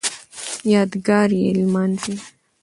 [0.73, 2.13] یادګار یې نمانځي